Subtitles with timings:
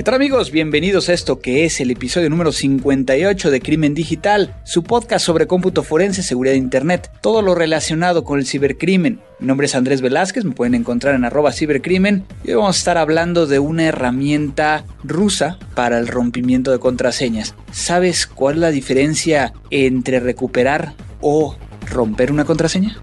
[0.00, 0.50] ¿Qué tal amigos?
[0.50, 5.46] Bienvenidos a esto que es el episodio número 58 de Crimen Digital, su podcast sobre
[5.46, 9.20] cómputo forense, seguridad de Internet, todo lo relacionado con el cibercrimen.
[9.40, 12.78] Mi nombre es Andrés Velázquez, me pueden encontrar en arroba cibercrimen y hoy vamos a
[12.78, 17.54] estar hablando de una herramienta rusa para el rompimiento de contraseñas.
[17.70, 21.58] ¿Sabes cuál es la diferencia entre recuperar o
[21.90, 23.02] romper una contraseña?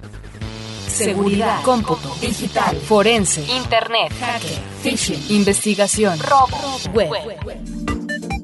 [0.98, 6.58] Seguridad, cómputo, digital, forense, internet, hacker, phishing, investigación, robo,
[6.94, 7.12] web.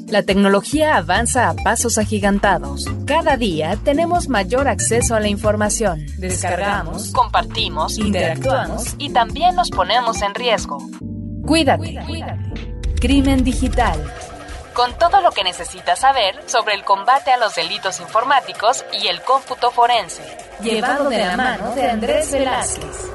[0.08, 2.86] La tecnología avanza a pasos agigantados.
[3.08, 6.06] Cada día tenemos mayor acceso a la información.
[6.20, 10.78] Descargamos, compartimos, interactuamos y también nos ponemos en riesgo.
[11.48, 11.98] Cuídate.
[13.02, 14.00] Crimen digital.
[14.74, 19.22] Con todo lo que necesitas saber sobre el combate a los delitos informáticos y el
[19.22, 20.24] cómputo forense.
[20.64, 23.12] Llevado de la mano de Andrés Velázquez.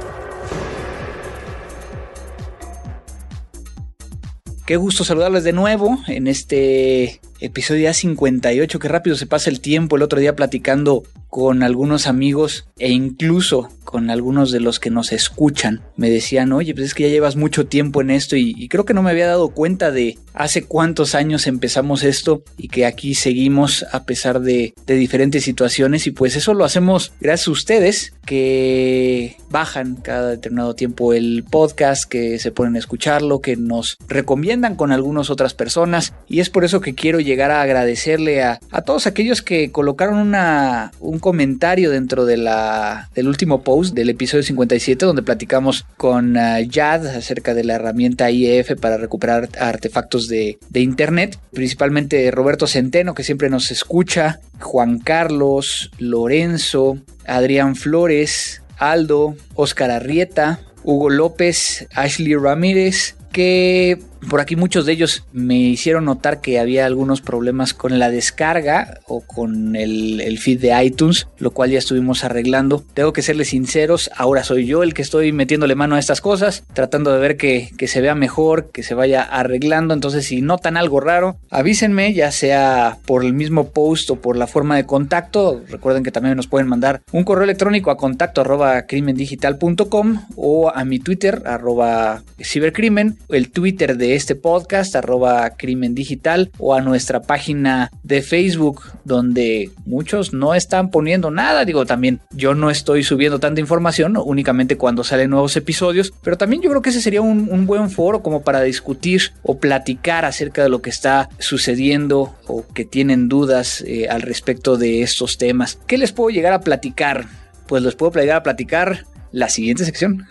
[4.69, 8.79] Qué gusto saludarles de nuevo en este episodio ya 58.
[8.79, 9.97] Qué rápido se pasa el tiempo.
[9.97, 15.13] El otro día platicando con algunos amigos e incluso con algunos de los que nos
[15.13, 18.85] escuchan me decían, oye, pues es que ya llevas mucho tiempo en esto y, creo
[18.85, 23.15] que no me había dado cuenta de hace cuántos años empezamos esto y que aquí
[23.15, 29.37] seguimos a pesar de, diferentes situaciones y pues eso lo hacemos gracias a ustedes que
[29.51, 34.93] bajan cada determinado tiempo el podcast, que se ponen a escucharlo, que nos recomiendan con
[34.93, 36.13] algunas otras personas.
[36.29, 40.19] Y es por eso que quiero llegar a agradecerle a, a todos aquellos que colocaron
[40.19, 46.37] una, un comentario dentro de la, del último post del episodio 57 donde platicamos con
[46.37, 52.67] uh, Yad acerca de la herramienta IEF para recuperar artefactos de, de internet, principalmente Roberto
[52.67, 61.87] Centeno que siempre nos escucha, Juan Carlos, Lorenzo, Adrián Flores, Aldo, Oscar Arrieta, Hugo López,
[61.95, 67.75] Ashley Ramírez, que por aquí muchos de ellos me hicieron notar que había algunos problemas
[67.75, 72.85] con la descarga o con el, feed de iTunes, lo cual ya estuvimos arreglando.
[72.95, 76.65] Tengo que serles sinceros, ahora soy yo el que estoy metiéndole mano a estas cosas,
[76.73, 79.95] tratando de ver que, que se vea mejor, que se vaya arreglando.
[79.95, 84.47] Entonces, si notan algo raro, avísenme, ya sea por el mismo post o por la
[84.47, 85.63] forma de contacto.
[85.69, 90.85] Recuerden que también nos pueden mandar un correo electrónico a contacto arroba crimendigital.com o a
[90.85, 97.23] mi Twitter arroba cibercrimen, el Twitter de este podcast, arroba crimen digital, o a nuestra
[97.23, 101.65] página de Facebook, donde muchos no están poniendo nada.
[101.65, 106.63] Digo, también yo no estoy subiendo tanta información, únicamente cuando salen nuevos episodios, pero también
[106.63, 110.69] yo creo que ese sería un, buen foro como para discutir o platicar acerca de
[110.69, 115.79] lo que está sucediendo o que tienen dudas eh, al respecto de estos temas.
[115.87, 117.27] ¿Qué les puedo llegar a platicar?
[117.67, 120.27] Pues les puedo llegar a platicar la siguiente sección.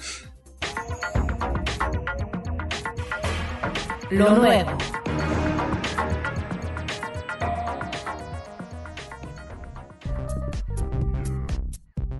[4.09, 4.77] Lo nuevo.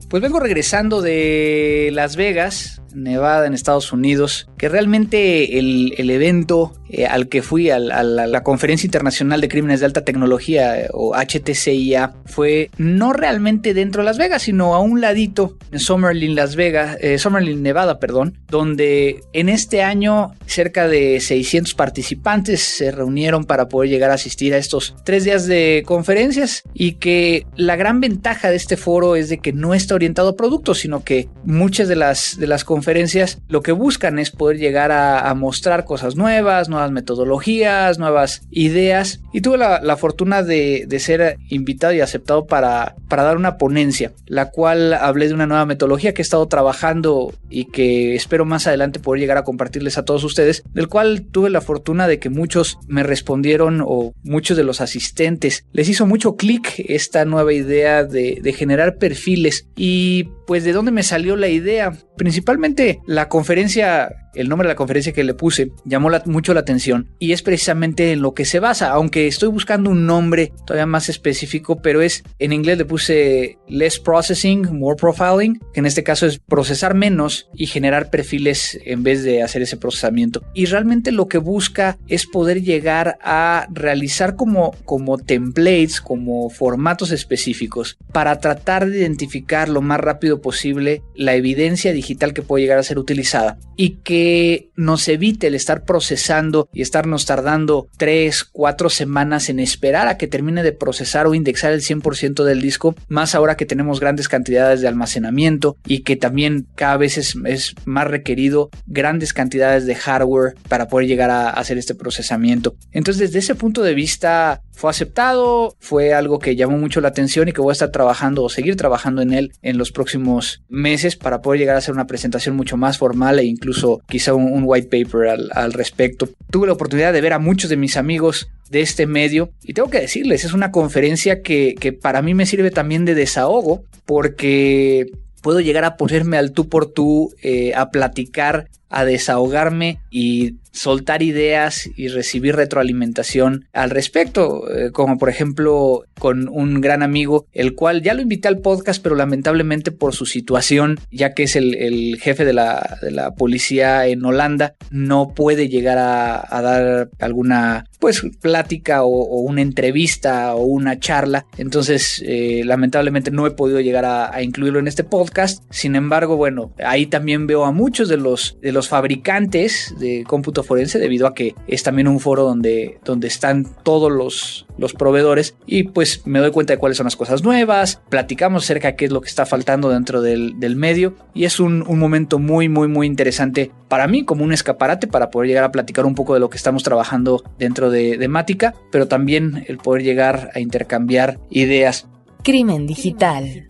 [0.10, 6.74] Pues vengo regresando de Las Vegas, Nevada, en Estados Unidos, que realmente el, el evento
[6.90, 11.14] eh, al que fui, a la, Conferencia Internacional de Crímenes de Alta Tecnología eh, o
[11.14, 16.56] HTCIA, fue no realmente dentro de Las Vegas, sino a un ladito en Summerlin, Las
[16.56, 23.44] Vegas, eh, Summerlin, Nevada, perdón, donde en este año cerca de 600 participantes se reunieron
[23.44, 28.00] para poder llegar a asistir a estos tres días de conferencias y que la gran
[28.00, 31.90] ventaja de este foro es de que no está orientado a productos, sino que muchas
[31.90, 36.70] de las, de las conferencias lo que buscan es poder llegar a, mostrar cosas nuevas,
[36.70, 39.20] nuevas metodologías, nuevas ideas.
[39.34, 44.50] Y tuve la, fortuna de, ser invitado y aceptado para, para dar una ponencia, la
[44.50, 49.00] cual hablé de una nueva metodología que he estado trabajando y que espero más adelante
[49.00, 52.78] poder llegar a compartirles a todos ustedes, del cual tuve la fortuna de que muchos
[52.88, 55.66] me respondieron o muchos de los asistentes.
[55.72, 60.92] Les hizo mucho clic esta nueva idea de, de generar perfiles y pues de dónde
[60.92, 61.94] me salió la idea.
[62.16, 67.10] Principalmente la conferencia, el nombre de la conferencia que le puse llamó mucho la atención
[67.20, 71.10] y es precisamente en lo que se basa, aunque estoy buscando un nombre todavía más
[71.10, 76.26] específico, pero es en inglés le puse less processing, more profiling, que en este caso
[76.26, 80.44] es procesar menos y generar perfiles en vez de hacer ese procesamiento.
[80.54, 87.12] Y realmente lo que busca es poder llegar a realizar como, como templates, como formatos
[87.12, 92.80] específicos para tratar de identificar lo más rápido posible la evidencia digital que puede llegar
[92.80, 98.90] a ser utilizada y que nos evite el estar procesando y estarnos tardando 3, 4
[98.90, 103.36] semanas en esperar a que termine de procesar o indexar el 100% del disco, más
[103.36, 108.08] ahora que tenemos grandes cantidades de almacenamiento y que también cada vez es, es más
[108.08, 112.76] requerido grandes cantidades de hardware para poder llegar a hacer este procesamiento.
[112.92, 117.48] Entonces, desde ese punto de vista, fue aceptado, fue algo que llamó mucho la atención
[117.48, 120.27] y que voy a estar trabajando o seguir trabajando en él en los próximos
[120.70, 124.64] meses para poder llegar a hacer una presentación mucho más formal e incluso quizá un,
[124.66, 126.30] white paper al, respecto.
[126.52, 129.90] Tuve la oportunidad de ver a muchos de mis amigos de este medio y tengo
[129.90, 135.60] que decirles, es una conferencia que, para mí me sirve también de desahogo porque puedo
[135.60, 141.90] llegar a ponerme al tú por tú, eh, a platicar, a desahogarme y soltar ideas
[141.96, 148.02] y recibir retroalimentación al respecto, eh, como por ejemplo con un gran amigo, el cual
[148.02, 152.46] ya lo invité al podcast, pero lamentablemente por su situación, ya que es el, jefe
[152.46, 159.04] de la, de la, policía en Holanda, no puede llegar a, dar alguna pues plática
[159.04, 161.46] o, una entrevista o una charla.
[161.58, 165.64] Entonces, eh, lamentablemente no he podido llegar a, incluirlo en este podcast.
[165.70, 171.28] Sin embargo, bueno, ahí también veo a muchos de los fabricantes de cómputo forense, debido
[171.28, 176.22] a que es también un foro donde, donde están todos los, los proveedores y pues
[176.26, 179.22] me doy cuenta de cuáles son las cosas nuevas, platicamos acerca de qué es lo
[179.22, 183.72] que está faltando dentro del, medio y es un, un, momento muy, muy, muy interesante
[183.88, 186.58] para mí como un escaparate para poder llegar a platicar un poco de lo que
[186.58, 192.08] estamos trabajando dentro de, de Mática, pero también el poder llegar a intercambiar ideas.
[192.44, 193.66] Crimen digital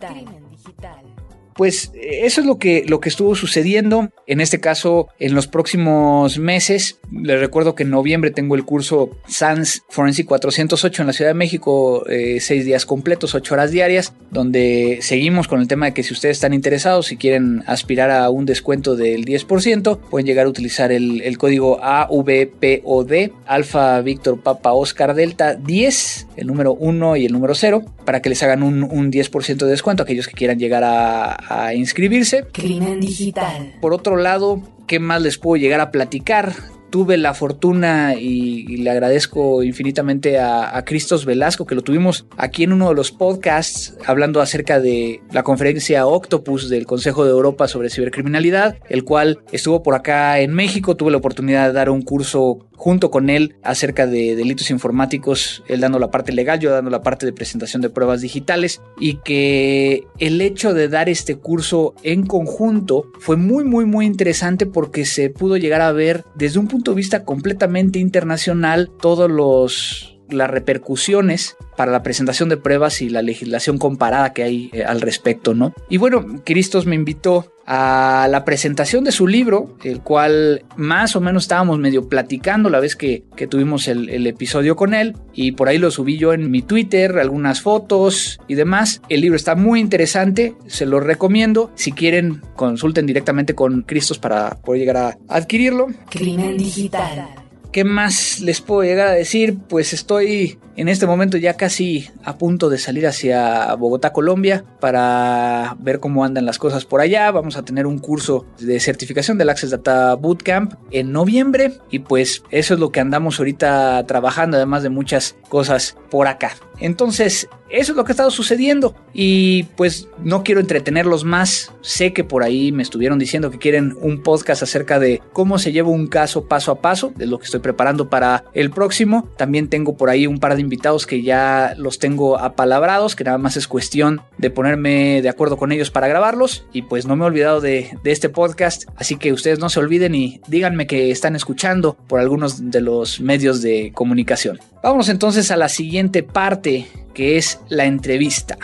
[1.58, 4.10] pues eso es lo que, lo que estuvo sucediendo.
[4.28, 9.10] En este caso, en los próximos meses, les recuerdo que en noviembre tengo el curso
[9.26, 14.12] SANS Forensic 408 en la Ciudad de México, eh, seis días completos, ocho horas diarias,
[14.30, 18.30] donde seguimos con el tema de que si ustedes están interesados, si quieren aspirar a
[18.30, 25.12] un descuento del 10%, pueden llegar a utilizar el, código AVPOD, Alfa Víctor Papa Oscar
[25.14, 29.10] Delta 10, el número 1 y el número 0, para que les hagan un, un
[29.10, 32.44] 10% de descuento aquellos que quieran llegar a a inscribirse.
[32.52, 33.74] Crimen digital.
[33.80, 36.52] Por otro lado, ¿qué más les puedo llegar a platicar?
[36.90, 42.72] Tuve la fortuna y, le agradezco infinitamente a, Cristos Velasco, que lo tuvimos aquí en
[42.72, 47.90] uno de los podcasts hablando acerca de la conferencia Octopus del Consejo de Europa sobre
[47.90, 52.68] cibercriminalidad, el cual estuvo por acá en México, tuve la oportunidad de dar un curso
[52.78, 57.02] junto con él acerca de delitos informáticos, él dando la parte legal, yo dando la
[57.02, 62.24] parte de presentación de pruebas digitales y que el hecho de dar este curso en
[62.24, 66.77] conjunto fue muy muy muy interesante porque se pudo llegar a ver desde un punto
[66.82, 73.22] de vista completamente internacional todos los las repercusiones para la presentación de pruebas y la
[73.22, 75.72] legislación comparada que hay eh, al respecto, ¿no?
[75.88, 81.20] Y bueno, Cristos me invitó a la presentación de su libro, el cual más o
[81.20, 85.68] menos estábamos medio platicando la vez que, tuvimos el, el, episodio con él y por
[85.68, 89.02] ahí lo subí yo en mi Twitter, algunas fotos y demás.
[89.10, 91.70] El libro está muy interesante, se lo recomiendo.
[91.74, 95.88] Si quieren, consulten directamente con Cristos para poder llegar a adquirirlo.
[96.08, 97.47] Crimen digital.
[97.72, 99.58] ¿Qué más les puedo llegar a decir?
[99.68, 105.76] Pues estoy en este momento ya casi a punto de salir hacia Bogotá, Colombia, para
[105.78, 107.30] ver cómo andan las cosas por allá.
[107.30, 112.42] Vamos a tener un curso de certificación del Access Data Bootcamp en noviembre y pues
[112.50, 116.52] eso es lo que andamos ahorita trabajando, además de muchas cosas por acá.
[116.80, 121.72] Entonces, eso es lo que ha estado sucediendo y pues no quiero entretenerlos más.
[121.82, 125.72] Sé que por ahí me estuvieron diciendo que quieren un podcast acerca de cómo se
[125.72, 129.28] lleva un caso paso a paso, de lo que estoy preparando para el próximo.
[129.36, 133.38] También tengo por ahí un par de invitados que ya los tengo apalabrados, que nada
[133.38, 137.24] más es cuestión de ponerme de acuerdo con ellos para grabarlos y pues no me
[137.24, 141.36] he olvidado de, este podcast, así que ustedes no se olviden y díganme que están
[141.36, 144.58] escuchando por algunos de los medios de comunicación.
[144.82, 146.67] Vamos entonces a la siguiente parte
[147.14, 148.58] que es la entrevista.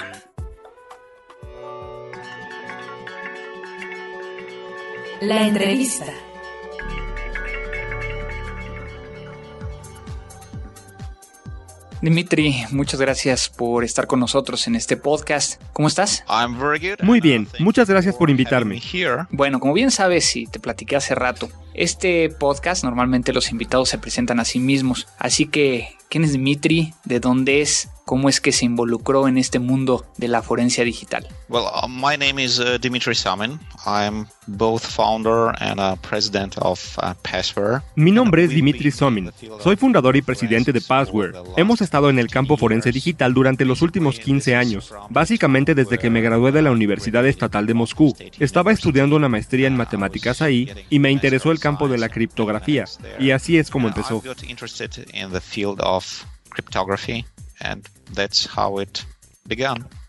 [5.21, 6.05] La entrevista.
[12.03, 15.59] Dimitri, muchas gracias por estar con nosotros en este podcast.
[15.73, 16.23] ¿Cómo estás?
[17.03, 18.79] Muy bien, muchas gracias por invitarme.
[19.31, 23.97] Bueno, como bien sabes y te platiqué hace rato, este podcast normalmente los invitados se
[23.97, 26.93] presentan a sí mismos, así que ¿quién es Dimitri?
[27.05, 27.89] ¿De dónde es?
[28.05, 31.27] Cómo es que se involucró en este mundo de la forencia digital.
[31.49, 33.59] Well, uh, my name is uh, Dimitri Samin.
[33.87, 37.83] I'm both founder and uh, president of Passware.
[37.97, 39.31] Mi nombre es Dimitri Samin.
[39.61, 41.33] Soy fundador y presidente de Passware.
[41.57, 46.11] Hemos estado en el campo forense digital durante los últimos 15 años, básicamente desde que
[46.11, 48.15] me gradué de la Universidad Estatal de Moscú.
[48.39, 52.85] Estaba estudiando una maestría en matemáticas ahí y me interesó el campo de la criptografía,
[53.19, 54.23] y así es como empezó.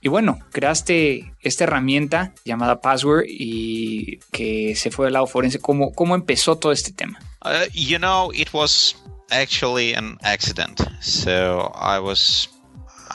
[0.01, 5.59] Y bueno, creaste esta herramienta llamada Password y que se fue del lado forense.
[5.59, 7.19] ¿Cómo, cómo empezó todo este tema?
[7.43, 8.95] Uh, you know, it was
[9.31, 10.81] actually an accident.
[11.01, 12.49] So I was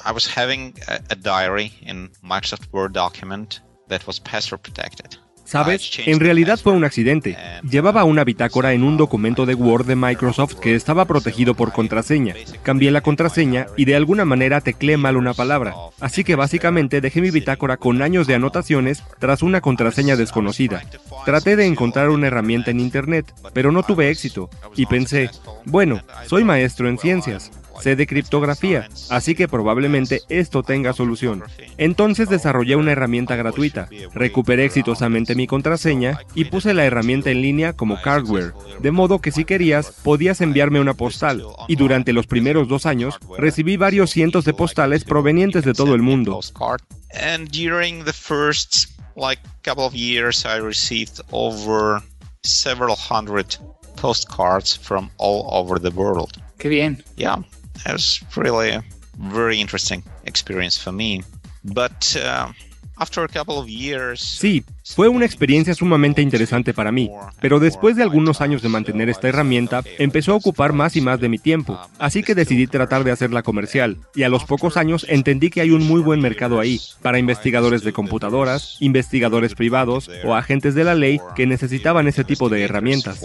[0.05, 5.17] I was having a, a diary in Microsoft Word document that was password protected.
[5.51, 5.99] ¿Sabes?
[6.07, 7.37] En realidad fue un accidente.
[7.69, 12.37] Llevaba una bitácora en un documento de Word de Microsoft que estaba protegido por contraseña.
[12.63, 15.75] Cambié la contraseña y de alguna manera teclé mal una palabra.
[15.99, 20.85] Así que básicamente dejé mi bitácora con años de anotaciones tras una contraseña desconocida.
[21.25, 24.51] Traté de encontrar una herramienta en Internet, pero no tuve éxito.
[24.77, 25.31] Y pensé,
[25.65, 27.51] bueno, soy maestro en ciencias
[27.81, 31.43] sé de criptografía, así que probablemente esto tenga solución.
[31.77, 37.73] Entonces desarrollé una herramienta gratuita, recuperé exitosamente mi contraseña y puse la herramienta en línea
[37.73, 42.69] como Cardware, de modo que si querías podías enviarme una postal, y durante los primeros
[42.69, 46.41] dos años recibí varios cientos de postales provenientes de todo el mundo.
[52.43, 53.57] several hundred
[53.97, 56.33] postcards from all over the world.
[56.59, 57.03] Qué bien.
[57.17, 57.45] Yeah.
[57.87, 58.83] It was really a
[59.19, 61.23] very interesting experience for me.
[61.65, 62.53] But uh,
[64.21, 67.11] Sí, fue una experiencia sumamente interesante para mí,
[67.41, 71.19] pero después de algunos años de mantener esta herramienta, empezó a ocupar más y más
[71.19, 75.07] de mi tiempo, así que decidí tratar de hacerla comercial, y a los pocos años
[75.09, 80.35] entendí que hay un muy buen mercado ahí, para investigadores de computadoras, investigadores privados o
[80.35, 83.23] agentes de la ley que necesitaban ese tipo de herramientas.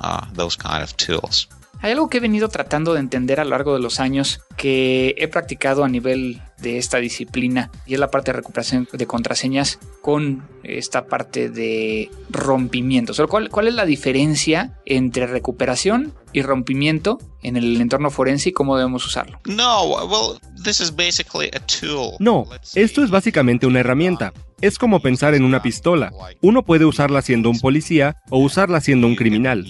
[0.00, 1.46] Uh, those kind of tools.
[1.80, 5.14] Hay algo que he venido tratando de entender a lo largo de los años que
[5.18, 9.78] he practicado a nivel de esta disciplina y es la parte de recuperación de contraseñas
[10.00, 13.12] con esta parte de rompimiento.
[13.28, 18.76] ¿cuál, ¿Cuál es la diferencia entre recuperación y rompimiento en el entorno forense y cómo
[18.76, 19.38] debemos usarlo?
[19.44, 22.16] No, well, this is basically a tool.
[22.18, 24.32] No, esto es básicamente una herramienta.
[24.60, 26.10] Es como pensar en una pistola.
[26.40, 29.66] Uno puede usarla siendo un policía o usarla siendo un criminal.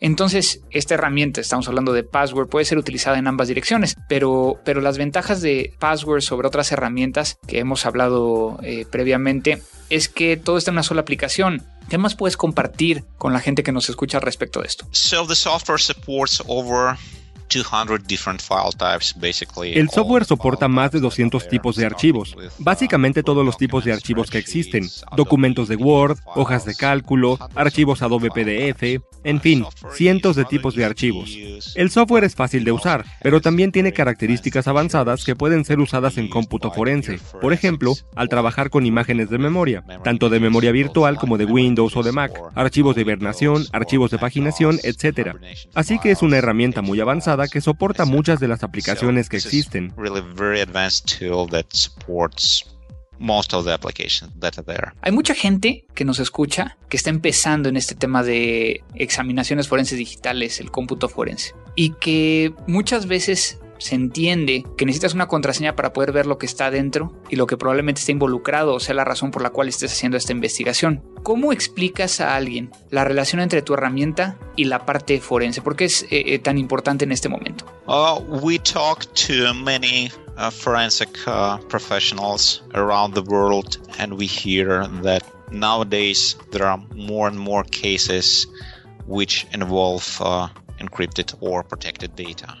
[0.00, 4.80] Entonces, esta herramienta, estamos hablando de Password, puede ser utilizada en ambas direcciones, pero, pero
[4.80, 10.58] las ventajas de Password sobre otras herramientas que hemos hablado eh, previamente es que todo
[10.58, 11.62] está en una sola aplicación.
[11.88, 14.86] ¿Qué más puedes compartir con la gente que nos escucha respecto de esto?
[14.92, 16.96] So the software supports over
[19.78, 24.30] el software soporta más de 200 tipos de archivos, básicamente todos los tipos de archivos
[24.30, 30.44] que existen, documentos de Word, hojas de cálculo, archivos Adobe PDF, en fin, cientos de
[30.44, 31.30] tipos de archivos.
[31.74, 36.18] El software es fácil de usar, pero también tiene características avanzadas que pueden ser usadas
[36.18, 41.16] en cómputo forense, por ejemplo, al trabajar con imágenes de memoria, tanto de memoria virtual
[41.16, 45.36] como de Windows o de Mac, archivos de hibernación, archivos de paginación, etc.
[45.74, 49.92] Así que es una herramienta muy avanzada que soporta muchas de las aplicaciones que existen.
[55.02, 59.98] Hay mucha gente que nos escucha que está empezando en este tema de examinaciones forenses
[59.98, 65.92] digitales, el cómputo forense, y que muchas veces se entiende que necesitas una contraseña para
[65.92, 69.04] poder ver lo que está adentro y lo que probablemente está involucrado o sea la
[69.04, 71.02] razón por la cual estés haciendo esta investigación.
[71.22, 75.62] ¿Cómo explicas a alguien la relación entre tu herramienta y la parte forense?
[75.62, 77.64] ¿Por qué es eh, eh, tan importante en este momento?
[77.86, 84.86] Uh, we talk to many uh, forensic uh, professionals around the world and we hear
[85.02, 88.46] that nowadays there are more and more cases
[89.06, 90.04] which involve
[91.40, 91.64] uh,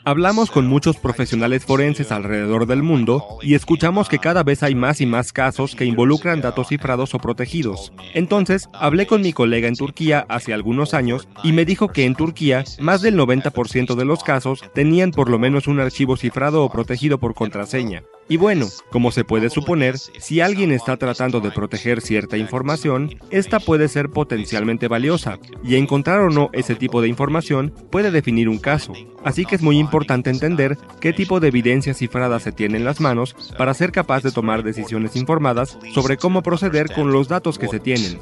[0.04, 5.00] Hablamos con muchos profesionales forenses alrededor del mundo y escuchamos que cada vez hay más
[5.00, 7.92] y más casos que involucran datos cifrados o protegidos.
[8.14, 12.14] Entonces, hablé con mi colega en Turquía hace algunos años y me dijo que en
[12.14, 16.70] Turquía más del 90% de los casos tenían por lo menos un archivo cifrado o
[16.70, 18.02] protegido por contraseña.
[18.28, 23.60] Y bueno, como se puede suponer, si alguien está tratando de proteger cierta información, esta
[23.60, 28.58] puede ser potencialmente valiosa, y encontrar o no ese tipo de información puede definir un
[28.58, 28.94] caso.
[29.24, 33.00] Así que es muy importante entender qué tipo de evidencia cifrada se tiene en las
[33.00, 37.68] manos para ser capaz de tomar decisiones informadas sobre cómo proceder con los datos que
[37.68, 38.18] se tienen.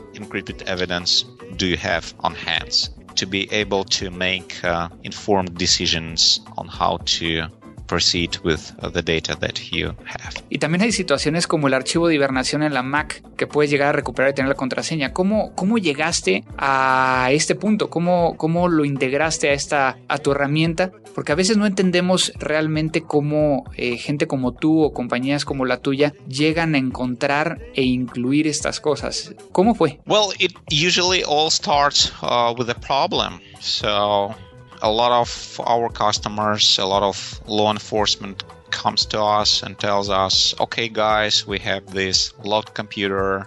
[3.15, 7.47] to be able to make uh, informed decisions on how to
[7.93, 10.33] proceed with uh, the data that you have.
[10.49, 13.91] Y también hay situaciones como el archivo de hibernación en la Mac que puedes llegar
[13.91, 15.13] a recuperar y tener la contraseña.
[15.13, 17.91] ¿Cómo, cómo llegaste a este punto?
[17.91, 20.91] ¿Cómo, ¿Cómo lo integraste a, esta, a tu herramienta?
[21.15, 25.77] Porque a veces no entendemos realmente cómo eh, gente como tú o compañías como la
[25.77, 29.35] tuya llegan a encontrar e incluir estas cosas.
[29.53, 30.01] ¿Cómo fue?
[30.07, 33.41] Well, it usually all starts uh, with a problem.
[33.61, 34.35] So
[34.83, 40.11] a lot of our customers, a lot of law enforcement comes to us and tells
[40.11, 43.47] us, okay, guys, we have this locked computer.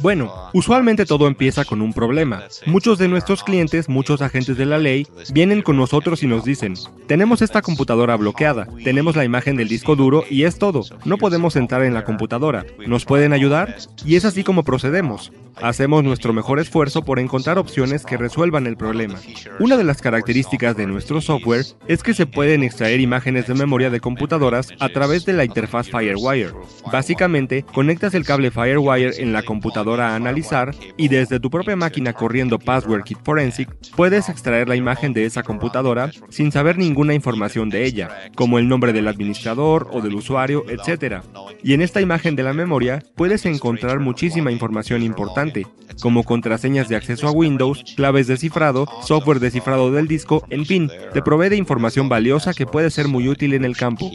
[0.00, 2.42] Bueno, usualmente todo empieza con un problema.
[2.66, 6.74] Muchos de nuestros clientes, muchos agentes de la ley, vienen con nosotros y nos dicen,
[7.06, 11.56] tenemos esta computadora bloqueada, tenemos la imagen del disco duro y es todo, no podemos
[11.56, 13.76] entrar en la computadora, ¿nos pueden ayudar?
[14.04, 15.32] Y es así como procedemos.
[15.60, 19.18] Hacemos nuestro mejor esfuerzo por encontrar opciones que resuelvan el problema.
[19.58, 23.90] Una de las características de nuestro software es que se pueden extraer imágenes de memoria
[23.90, 26.52] de computadoras a través de la interfaz FireWire.
[26.92, 32.12] Básicamente, conectas el cable FireWire en la computadora a analizar y desde tu propia máquina
[32.12, 37.86] corriendo PasswordKit Forensic puedes extraer la imagen de esa computadora sin saber ninguna información de
[37.86, 41.22] ella, como el nombre del administrador o del usuario, etc.
[41.62, 45.66] Y en esta imagen de la memoria puedes encontrar muchísima información importante,
[46.02, 50.66] como contraseñas de acceso a Windows, claves de cifrado, software de cifrado del disco, en
[50.66, 54.10] fin, te provee de información valiosa que puede ser muy útil en el campo.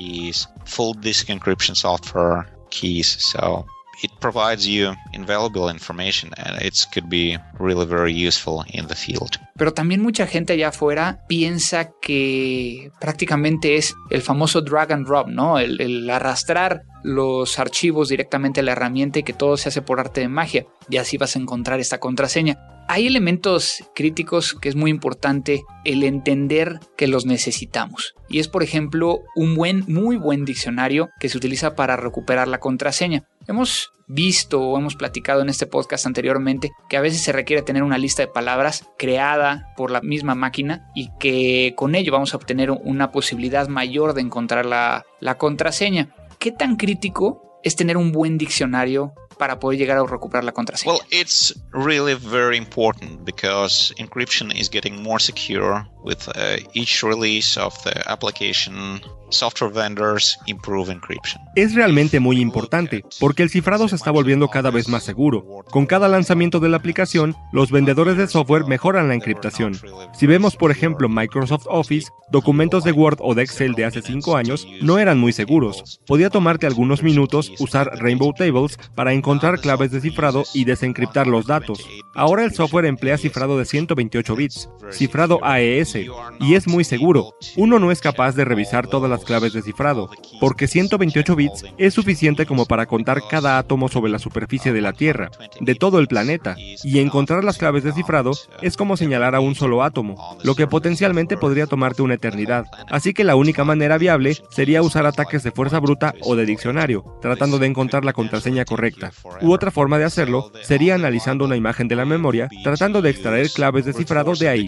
[4.02, 9.38] It provides you invaluable information and it could be really very useful in the field.
[9.56, 15.28] Pero también mucha gente allá afuera piensa que prácticamente es el famoso drag and drop,
[15.28, 15.60] ¿no?
[15.60, 20.00] El, el arrastrar los archivos directamente a la herramienta y que todo se hace por
[20.00, 22.58] arte de magia y así vas a encontrar esta contraseña.
[22.88, 28.14] Hay elementos críticos que es muy importante el entender que los necesitamos.
[28.28, 32.60] Y es, por ejemplo, un buen, muy buen diccionario que se utiliza para recuperar la
[32.60, 33.24] contraseña.
[33.48, 37.84] Hemos visto o hemos platicado en este podcast anteriormente que a veces se requiere tener
[37.84, 42.38] una lista de palabras creada por la misma máquina y que con ello vamos a
[42.38, 46.16] obtener una posibilidad mayor de encontrar la, la contraseña.
[46.40, 50.94] ¿Qué tan crítico es tener un buen diccionario para poder llegar a recuperar la contraseña?
[50.94, 57.60] Well, it's really very important because encryption is getting more secure with uh, each release
[57.60, 59.02] of the application
[59.34, 61.42] software vendors improve encryption.
[61.56, 65.64] Es realmente muy importante porque el cifrado se está volviendo cada vez más seguro.
[65.72, 69.78] Con cada lanzamiento de la aplicación, los vendedores de software mejoran la encriptación.
[70.14, 74.38] Si vemos, por ejemplo, Microsoft Office, documentos de Word o de Excel de hace 5
[74.38, 76.00] años no eran muy seguros.
[76.06, 81.46] Podía tomarte algunos minutos usar Rainbow Tables para encontrar claves de cifrado y desencriptar los
[81.46, 81.80] datos.
[82.16, 85.96] Ahora el software emplea cifrado de 128 bits, cifrado AES,
[86.40, 87.36] y es muy seguro.
[87.56, 91.94] Uno no es capaz de revisar todas las claves de cifrado, porque 128 bits es
[91.94, 96.08] suficiente como para contar cada átomo sobre la superficie de la Tierra, de todo el
[96.08, 100.56] planeta, y encontrar las claves de cifrado es como señalar a un solo átomo, lo
[100.56, 102.66] que potencialmente podría tomarte una eternidad.
[102.90, 107.18] Así que la única manera viable sería usar ataques de fuerza bruta o de diccionario,
[107.22, 109.13] tratando de encontrar la contraseña correcta.
[109.42, 113.50] U otra forma de hacerlo sería analizando una imagen de la memoria, tratando de extraer
[113.50, 114.68] claves de cifrado de ahí.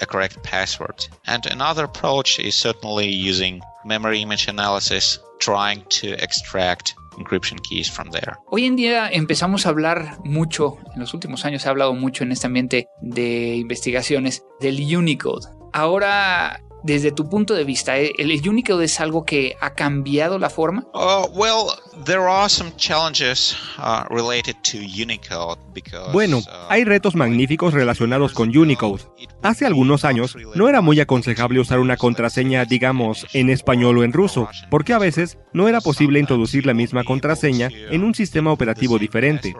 [0.00, 1.08] a correct password.
[1.26, 8.10] And another approach is certainly using memory image analysis, trying to extract encryption keys from
[8.10, 8.36] there.
[8.46, 12.24] Hoy en día empezamos a hablar mucho, en los últimos años se ha hablado mucho
[12.24, 15.46] en este ambiente de investigaciones del Unicode.
[15.72, 18.12] Ahora desde tu punto de vista, ¿eh?
[18.18, 20.84] ¿el Unicode es algo que ha cambiado la forma?
[20.92, 21.70] Uh, well,
[22.04, 28.34] there are some challenges uh, related to Unicode because, bueno, uh, hay retos magníficos relacionados
[28.34, 29.02] con Unicode.
[29.42, 34.12] Hace algunos años no era muy aconsejable usar una contraseña, digamos, en español o en
[34.12, 38.98] ruso, porque a veces no era posible introducir la misma contraseña en un sistema operativo
[38.98, 39.54] diferente.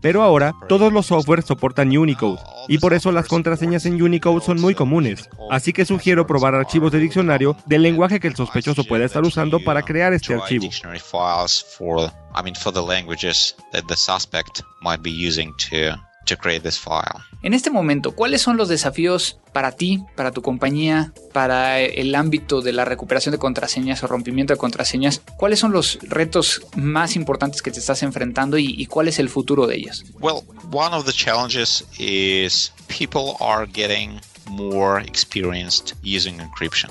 [0.00, 2.38] Pero ahora todos los softwares soportan Unicode
[2.68, 5.28] y por eso las contraseñas en Unicode son muy comunes.
[5.50, 9.58] Así que sugiero probar archivos de diccionario del lenguaje que el sospechoso pueda estar usando
[9.58, 10.70] para crear este archivo.
[17.42, 22.60] En este momento, ¿cuáles son los desafíos para ti, para tu compañía, para el ámbito
[22.60, 25.22] de la recuperación de contraseñas o rompimiento de contraseñas?
[25.36, 29.28] ¿Cuáles son los retos más importantes que te estás enfrentando y, y cuál es el
[29.28, 30.04] futuro de ellos?
[30.20, 36.90] Well, one of the challenges is people are getting more experienced using encryption.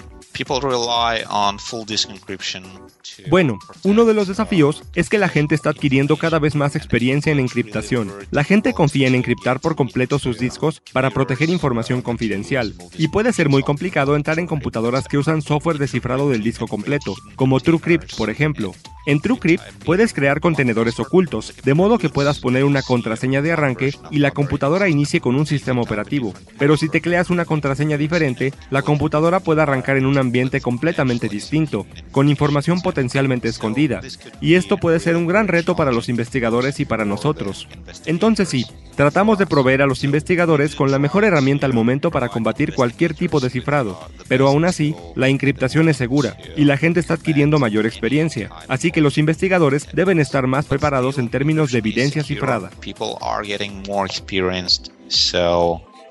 [3.29, 7.31] Bueno, uno de los desafíos es que la gente está adquiriendo cada vez más experiencia
[7.31, 8.11] en encriptación.
[8.31, 13.33] La gente confía en encriptar por completo sus discos para proteger información confidencial, y puede
[13.33, 17.59] ser muy complicado entrar en computadoras que usan software de cifrado del disco completo, como
[17.59, 18.73] TrueCrypt, por ejemplo.
[19.09, 23.91] En TrueCrypt puedes crear contenedores ocultos, de modo que puedas poner una contraseña de arranque
[24.11, 26.35] y la computadora inicie con un sistema operativo.
[26.59, 31.87] Pero si tecleas una contraseña diferente, la computadora puede arrancar en un ambiente completamente distinto,
[32.11, 33.99] con información potencialmente escondida.
[34.41, 37.67] Y esto puede ser un gran reto para los investigadores y para nosotros.
[38.05, 38.67] Entonces sí,
[38.99, 43.13] tratamos de proveer a los investigadores con la mejor herramienta al momento para combatir cualquier
[43.13, 43.97] tipo de cifrado.
[44.27, 48.49] Pero aún así, la encriptación es segura y la gente está adquiriendo mayor experiencia.
[48.67, 52.71] Así que los investigadores deben estar más preparados en términos de evidencia cifrada.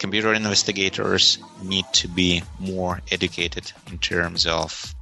[0.01, 4.95] computer investigators need to be more educated in terms of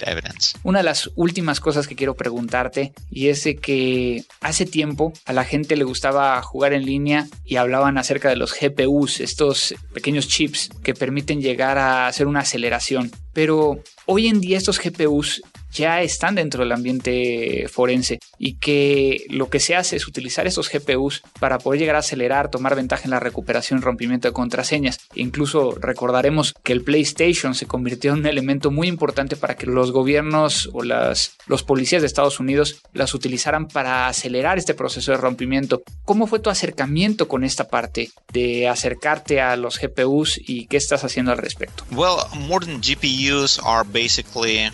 [0.00, 0.58] evidence.
[0.62, 5.32] Una de las últimas cosas que quiero preguntarte y es de que hace tiempo a
[5.32, 10.28] la gente le gustaba jugar en línea y hablaban acerca de los GPUs, estos pequeños
[10.28, 13.10] chips que permiten llegar a hacer una aceleración.
[13.32, 15.42] Pero hoy en día estos GPUs
[15.74, 20.70] ya están dentro del ambiente forense y que lo que se hace es utilizar estos
[20.70, 25.00] GPUs para poder llegar a acelerar, tomar ventaja en la recuperación y rompimiento de contraseñas.
[25.14, 29.90] Incluso recordaremos que el PlayStation se convirtió en un elemento muy importante para que los
[29.90, 35.18] gobiernos o las, los policías de Estados Unidos las utilizaran para acelerar este proceso de
[35.18, 35.82] rompimiento.
[36.04, 41.02] ¿Cómo fue tu acercamiento con esta parte de acercarte a los GPUs y qué estás
[41.02, 41.84] haciendo al respecto?
[41.90, 44.70] Well, modern GPUs are basically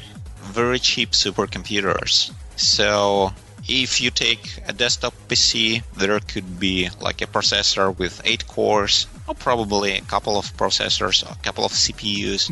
[0.50, 2.32] very cheap supercomputers.
[2.56, 3.32] So
[3.70, 9.06] if you take a desktop PC, there could be like a processor with 8 cores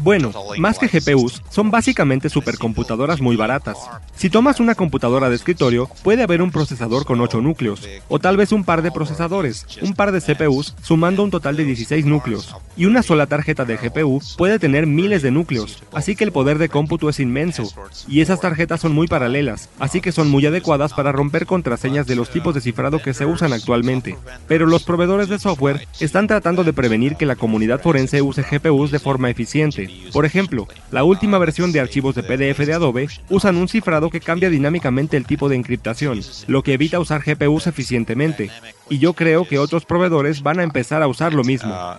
[0.00, 3.76] Bueno, más que GPUs, son básicamente supercomputadoras muy baratas.
[4.14, 8.36] Si tomas una computadora de escritorio, puede haber un procesador con 8 núcleos, o tal
[8.36, 12.54] vez un par de procesadores, un par de CPUs, sumando un total de 16 núcleos.
[12.76, 16.58] Y una sola tarjeta de GPU puede tener miles de núcleos, así que el poder
[16.58, 17.64] de cómputo es inmenso.
[18.06, 22.16] Y esas tarjetas son muy paralelas, así que son muy adecuadas para romper contraseñas de
[22.16, 24.16] los tipos de cifrado que se usan actualmente.
[24.46, 28.90] Pero los proveedores de software están tratando de prevenir que la comunidad forense use GPUs
[28.90, 29.90] de forma eficiente.
[30.12, 34.20] Por ejemplo, la última versión de archivos de PDF de Adobe usan un cifrado que
[34.20, 38.50] cambia dinámicamente el tipo de encriptación, lo que evita usar GPUs eficientemente.
[38.88, 41.74] Y yo creo que otros proveedores van a empezar a usar lo mismo.
[41.74, 41.96] Uh,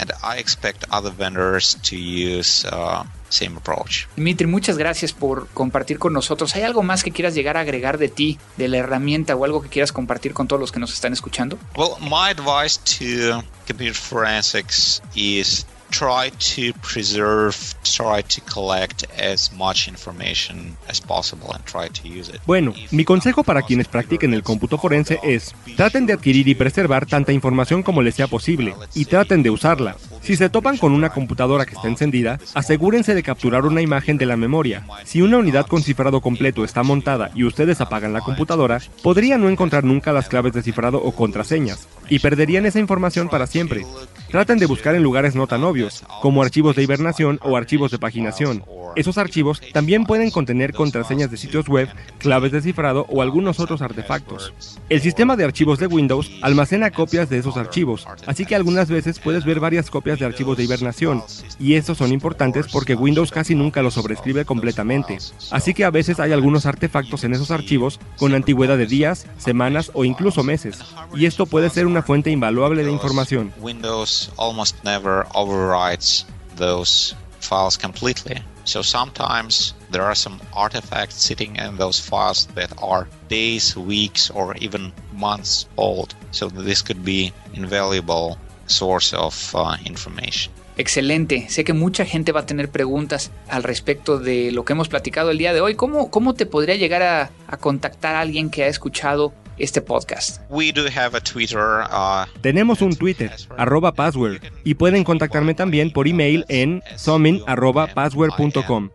[0.00, 4.06] and I expect other vendors to use uh, same approach.
[4.16, 6.54] Dimitri, muchas gracias por compartir con nosotros.
[6.56, 9.62] ¿Hay algo más que quieras llegar a agregar de ti, de la herramienta o algo
[9.62, 11.58] que quieras compartir con todos los que nos están escuchando?
[11.76, 19.88] Well, my advice to computer forensics is try to preserve, try to collect as much
[19.88, 22.40] information as possible and try to use it.
[22.46, 27.06] Bueno, mi consejo para quienes practiquen el cómputo forense es, traten de adquirir y preservar
[27.06, 29.96] tanta información como les sea posible y traten de usarla.
[30.22, 34.26] Si se topan con una computadora que está encendida, asegúrense de capturar una imagen de
[34.26, 34.84] la memoria.
[35.04, 39.48] Si una unidad con cifrado completo está montada y ustedes apagan la computadora, podrían no
[39.48, 43.86] encontrar nunca las claves de cifrado o contraseñas, y perderían esa información para siempre.
[44.30, 47.98] Traten de buscar en lugares no tan obvios, como archivos de hibernación o archivos de
[47.98, 48.62] paginación.
[48.96, 53.82] Esos archivos también pueden contener contraseñas de sitios web, claves de cifrado o algunos otros
[53.82, 54.52] artefactos.
[54.88, 59.20] El sistema de archivos de Windows almacena copias de esos archivos, así que algunas veces
[59.20, 61.22] puedes ver varias copias de archivos de hibernación,
[61.58, 65.18] y estos son importantes porque Windows casi nunca los sobrescribe completamente,
[65.50, 69.90] así que a veces hay algunos artefactos en esos archivos con antigüedad de días, semanas
[69.94, 70.80] o incluso meses,
[71.14, 73.52] y esto puede ser una fuente invaluable de información.
[73.60, 78.42] Windows almost never overrides those files completely.
[78.64, 84.54] So sometimes there are some artifacts sitting in those files that are days, weeks, or
[84.60, 86.14] even months old.
[86.30, 90.52] So this could be invaluable source of uh, information.
[90.76, 91.46] Excelente.
[91.50, 95.30] Sé que mucha gente va a tener preguntas al respecto de lo que hemos platicado
[95.30, 95.74] el día de hoy.
[95.74, 100.40] ¿Cómo, cómo te podría llegar a, a contactar a alguien que ha escuchado este podcast.
[100.50, 105.92] We do have a Twitter, uh, Tenemos un Twitter, arroba password, y pueden contactarme también
[105.92, 108.90] por email en summon.password.com.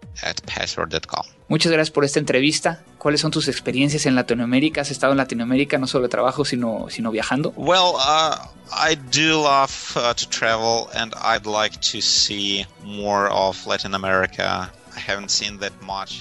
[1.48, 2.84] Muchas gracias por esta entrevista.
[2.98, 4.82] ¿Cuáles son tus experiencias en Latinoamérica?
[4.82, 7.54] ¿Has estado en Latinoamérica no solo de trabajo, sino, sino viajando?
[7.56, 8.36] Well, uh,
[8.72, 14.72] I do love uh, to travel and I'd like to see more of Latin America.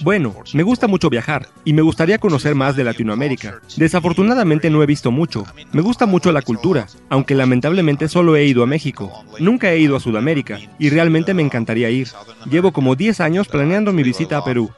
[0.01, 3.59] Bueno, me gusta mucho viajar y me gustaría conocer más de Latinoamérica.
[3.77, 5.45] Desafortunadamente no he visto mucho.
[5.71, 9.23] Me gusta mucho la cultura, aunque lamentablemente solo he ido a México.
[9.39, 12.09] Nunca he ido a Sudamérica y realmente me encantaría ir.
[12.49, 14.71] Llevo como 10 años planeando mi visita a Perú.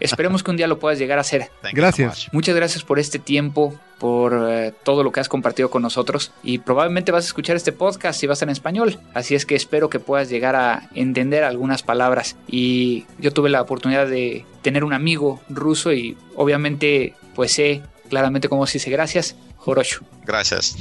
[0.00, 1.50] Esperemos que un día lo puedas llegar a hacer.
[1.72, 2.28] Gracias.
[2.32, 6.58] Muchas gracias por este tiempo, por eh, todo lo que has compartido con nosotros y
[6.58, 8.98] probablemente vas a escuchar este podcast si vas en español.
[9.14, 12.36] Así es que espero que puedas llegar a entender algunas palabras.
[12.48, 18.48] Y yo tuve la oportunidad de tener un amigo ruso y obviamente pues sé claramente
[18.48, 19.36] cómo se dice gracias.
[19.56, 20.04] Joroshu.
[20.24, 20.76] Gracias.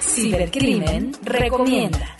[0.00, 2.13] Cibercrimen recomienda.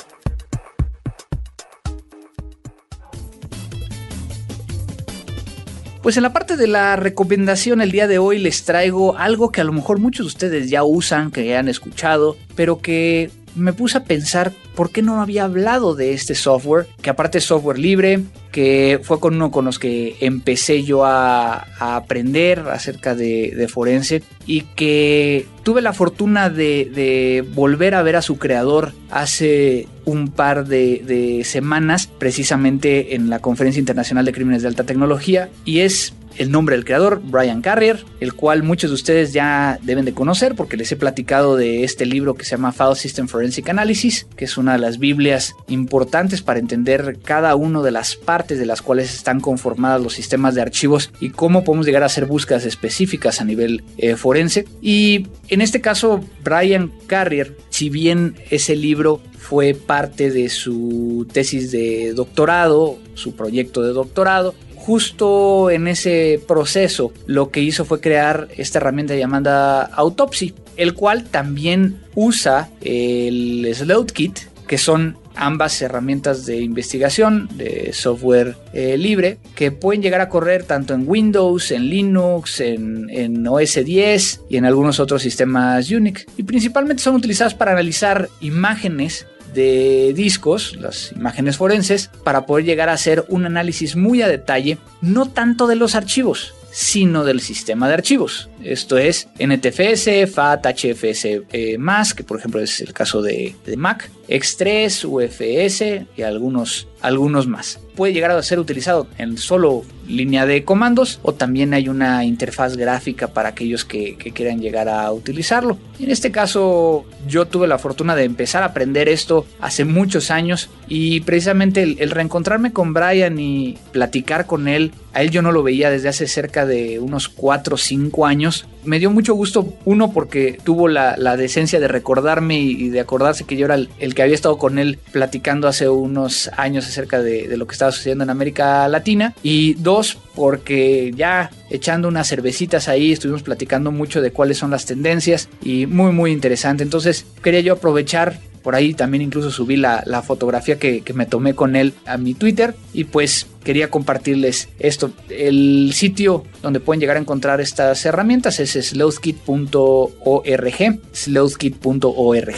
[6.04, 9.62] Pues en la parte de la recomendación el día de hoy les traigo algo que
[9.62, 13.98] a lo mejor muchos de ustedes ya usan, que han escuchado, pero que me puse
[13.98, 18.20] a pensar por qué no había hablado de este software, que aparte es software libre,
[18.50, 24.62] que fue con uno con los que empecé yo a, aprender acerca de, forense y
[24.62, 31.02] que tuve la fortuna de, volver a ver a su creador hace un par de,
[31.04, 36.50] de semanas, precisamente en la Conferencia Internacional de Crímenes de Alta Tecnología, y es el
[36.50, 40.76] nombre del creador, Brian Carrier, el cual muchos de ustedes ya deben de conocer porque
[40.76, 44.56] les he platicado de este libro que se llama File System Forensic Analysis, que es
[44.56, 49.14] una de las Biblias importantes para entender cada una de las partes de las cuales
[49.14, 53.44] están conformadas los sistemas de archivos y cómo podemos llegar a hacer búsquedas específicas a
[53.44, 54.66] nivel eh, forense.
[54.80, 61.70] Y en este caso, Brian Carrier, si bien ese libro fue parte de su tesis
[61.70, 68.48] de doctorado, su proyecto de doctorado, justo en ese proceso lo que hizo fue crear
[68.56, 76.60] esta herramienta llamada Autopsy, el cual también usa el Sleuthkit, que son ambas herramientas de
[76.60, 82.60] investigación de software eh, libre que pueden llegar a correr tanto en Windows, en Linux,
[82.60, 86.26] en, en, OS 10 y en algunos otros sistemas Unix.
[86.36, 92.88] Y principalmente son utilizadas para analizar imágenes de discos, las imágenes forenses, para poder llegar
[92.88, 97.86] a hacer un análisis muy a detalle, no tanto de los archivos, sino del sistema
[97.86, 98.48] de archivos.
[98.62, 101.78] Esto es NTFS, FAT, HFS, eh,
[102.16, 107.78] que por ejemplo es el caso de, de Mac, X3, UFS y algunos, algunos más.
[107.96, 112.76] Puede llegar a ser utilizado en solo línea de comandos o también hay una interfaz
[112.76, 115.76] gráfica para aquellos que, quieran llegar a utilizarlo.
[116.00, 120.70] En este caso yo tuve la fortuna de empezar a aprender esto hace muchos años
[120.88, 125.62] y precisamente el, reencontrarme con Brian y platicar con él, a él yo no lo
[125.62, 128.66] veía desde hace cerca de unos 4 o 5 años.
[128.84, 133.56] Me dio mucho gusto, uno porque tuvo la, decencia de recordarme y, de acordarse que
[133.56, 137.66] yo era el que había estado con él platicando hace unos años acerca de, lo
[137.66, 139.34] que estaba sucediendo en América Latina.
[139.42, 144.86] Y dos, porque ya echando unas cervecitas ahí, estuvimos platicando mucho de cuáles son las
[144.86, 146.82] tendencias y muy, muy interesante.
[146.82, 151.76] Entonces quería yo aprovechar por ahí también incluso subí la, fotografía que, me tomé con
[151.76, 155.10] él a mi Twitter y pues quería compartirles esto.
[155.28, 162.54] El sitio donde pueden llegar a encontrar estas herramientas es sleuthkit.org, sleuthkit.org.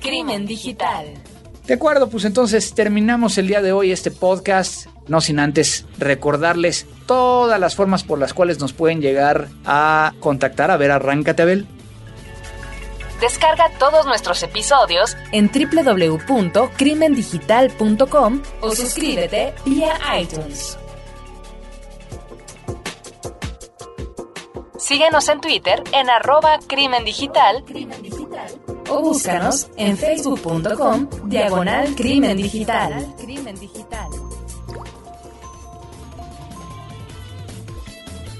[0.00, 1.06] Crimen digital.
[1.68, 6.84] De acuerdo, pues entonces terminamos el día de hoy este podcast, no sin antes recordarles
[7.06, 10.72] todas las formas por las cuales nos pueden llegar a contactar.
[10.72, 11.68] A ver, arráncate, Abel.
[13.20, 20.78] Descarga todos nuestros episodios en www.crimendigital.com o suscríbete vía iTunes.
[24.78, 27.64] Síguenos en Twitter en arroba crimen digital
[28.90, 33.14] o búscanos en facebook.com diagonal crimen digital.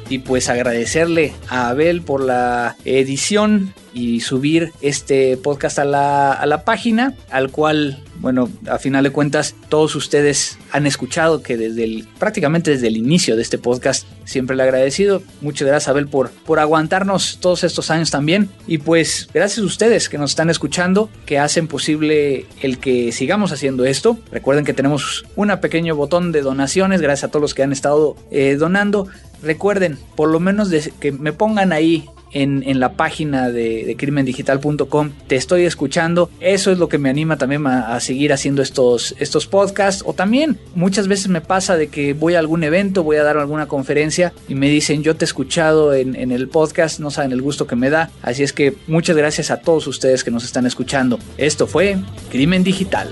[0.09, 6.47] Y pues agradecerle a Abel por la edición y subir este podcast a la, a
[6.47, 11.85] la página, al cual, bueno, a final de cuentas, todos ustedes han escuchado que desde
[11.85, 15.23] el, prácticamente desde el inicio de este podcast, siempre le he agradecido.
[15.43, 18.49] Muchas gracias, Abel, por, por aguantarnos todos estos años también.
[18.67, 23.53] Y pues, gracias a ustedes que nos están escuchando, que hacen posible el que sigamos
[23.53, 24.19] haciendo esto.
[24.33, 28.17] Recuerden que tenemos un pequeño botón de donaciones, gracias a todos los que han estado
[28.31, 29.07] eh, donando.
[29.43, 35.11] Recuerden, por lo menos de que me pongan ahí en, la página de, de, crimendigital.com.
[35.27, 36.31] Te estoy escuchando.
[36.41, 40.03] Eso es lo que me anima también a, a, seguir haciendo estos, estos podcasts.
[40.05, 43.39] O también muchas veces me pasa de que voy a algún evento, voy a dar
[43.39, 47.33] alguna conferencia y me dicen yo te he escuchado en, en el podcast, no saben
[47.33, 48.11] el gusto que me da.
[48.23, 51.19] Así es que muchas gracias a todos ustedes que nos están escuchando.
[51.39, 51.99] Esto fue
[52.31, 53.09] Crimen Digital.